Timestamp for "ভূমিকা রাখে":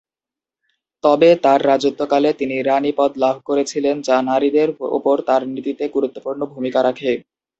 6.53-7.11